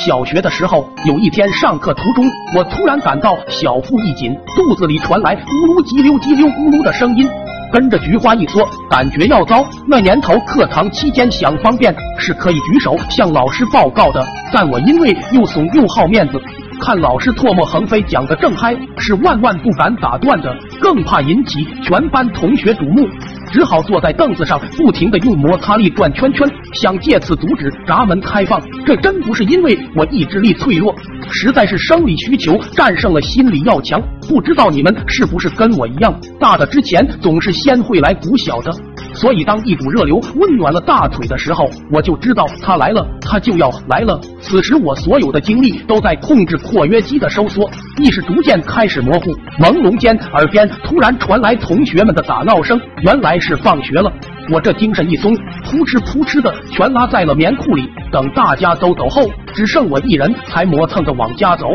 [0.00, 2.24] 小学的时候，有一天上课途中，
[2.56, 7.28] 我突然感到小腹一紧，肚子里传来咕噜叽溜叽溜咕噜的声音，
[7.70, 9.62] 跟着菊花一缩，感觉要糟。
[9.86, 14.24] 那年头课堂期间想方便是可以举手向老师报告的，
[14.54, 16.40] 但我因为又怂又好面子，
[16.80, 23.06] 看老师唾沫横飞讲的正嗨，是万万不敢打断的，更怕引起全班同学瞩目。
[23.52, 28.60] 只好坐在凳子上，不停的用摩擦力转圈圈，想借此阻止闸门开放。
[28.86, 30.94] 这真不是因为我意志力脆弱，
[31.30, 34.00] 实在是生理需求战胜了心理要强。
[34.28, 38.72] 不知道你们是不是跟我一样，大的之前总是先会来鼓小的。
[39.20, 44.18] 所以，当一股热流温暖了大腿的时候，我就知道它来了，它就要来了。
[44.40, 49.30] 此时，我所有的精力都在控制括约肌的收缩，意识逐渐开始模糊。
[49.58, 54.10] 朦胧间，耳边突然传来同学们的打闹声，原来是放学了。
[54.50, 57.86] 我这精神一松，扑哧扑哧的全拉在了棉裤里。
[58.10, 61.68] 等大家都走后，只剩我一人，才磨蹭着往家走。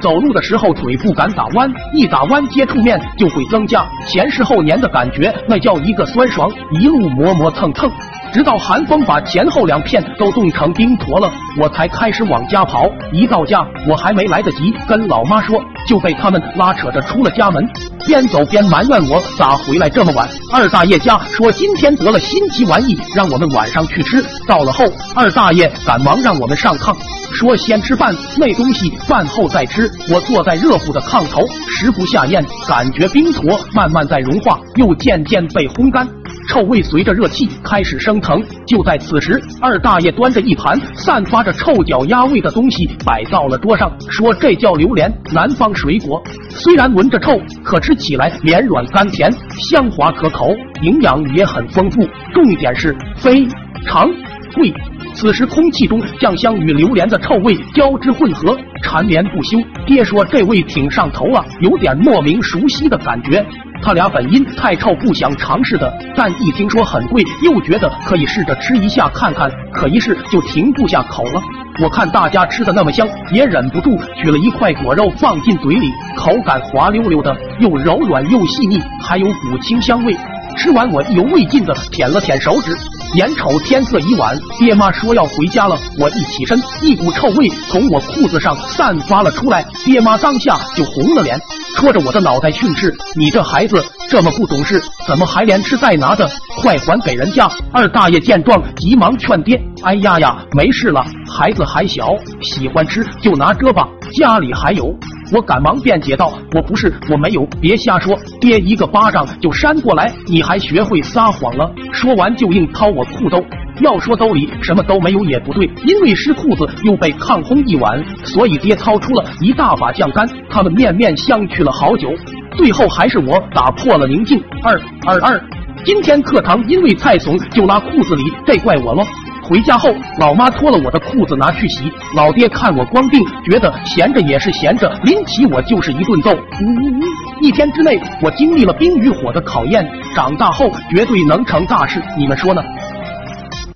[0.00, 6.50] 走路的时候腿不敢打弯，一打弯接触面就会增加前湿后黏的感觉，那叫一个酸爽。
[6.80, 7.90] 一路磨磨蹭蹭，
[8.32, 12.88] 直到寒风把前后两片都冻成冰坨了，我才开始往家跑。
[13.12, 17.66] 一到家，我还没来得及跟老妈说，就被他们拉扯着出了家门，
[18.06, 20.28] 边走边埋怨我咋回来这么晚。
[20.52, 24.22] 二大爷家说今天得了新奇玩意，让我们晚上去吃。
[24.46, 26.94] 到了后，二大爷赶忙让我们上炕。
[27.30, 29.90] 说先吃饭，那东西饭后再吃。
[30.10, 36.08] 我坐在热乎的炕头，食不下咽，感觉冰坨慢慢在融化，又渐渐被烘干，
[36.48, 38.42] 臭味随着热气开始升腾。
[38.66, 46.22] 就在此时，二大爷端着一盘散发着臭脚丫味的东西摆到了桌上，说这叫榴莲，南方水果。
[46.50, 49.30] 虽然闻着臭，可吃起来绵软甘甜，
[49.70, 52.00] 香滑可口，营养也很丰富，
[52.32, 53.46] 重点是非
[53.86, 54.08] 常
[54.54, 54.72] 贵。
[55.20, 59.58] 此时，空气中酱香与榴莲的臭味交织混合，缠绵不休。
[59.84, 63.44] 爹说这味挺上头啊，有点莫名熟悉的感觉。
[63.82, 71.42] 他俩本因太臭不想尝试的，但一听说很贵，又觉得可以试着吃一下看看，可一试就停不下口了。
[71.82, 80.16] 我看大家吃的那么香，也忍不住取了一块果肉放进嘴里，口感滑溜溜的，又柔软又细腻，还有股清香味。
[80.56, 82.76] 吃完，我意犹未尽的舔了舔手指。
[83.14, 85.78] 眼瞅天色已晚，爹妈说要回家了。
[85.98, 89.64] 我一起身，一股臭味从我裤子上散发了出来。
[89.84, 91.40] 爹妈当下就红了脸，
[91.74, 96.28] 戳着我的脑袋训斥：“你这孩子这么不懂事，怎么还连吃带拿的？
[96.58, 101.02] 快还给人家！”二大爷见状，急忙劝爹：“哎呀呀，没事了，
[101.32, 102.10] 孩子还小，
[102.42, 104.94] 喜欢吃就拿着吧，家里还有。”
[105.32, 111.70] 我赶忙辩解道：“我不是，我没有，别瞎说！”爹一个巴掌就扇过来，你还学会撒谎了？
[111.92, 113.44] 说完就硬掏我裤兜。
[113.80, 120.28] 要说兜里什么都没有也不对，因为湿裤子又被炕烘一晚，所以爹掏出了一大把酱干。
[120.50, 122.12] 他们面面相觑了好久，
[122.56, 124.42] 最后还是我打破了宁静。
[124.64, 125.40] 二二二，
[125.84, 129.04] 今天课堂因为太怂就拉裤子里，这怪我喽。
[129.48, 129.88] 回家后，
[130.18, 131.90] 老妈脱了我的裤子拿去洗。
[132.14, 133.18] 老爹看我光腚，
[133.50, 136.30] 觉得闲着也是闲着，拎起我就是一顿揍。
[136.32, 137.02] 呜呜呜！
[137.40, 142.02] 一天之内，我经历了冰与火的考验，长大后绝对能成大事。
[142.16, 142.62] 你们说呢？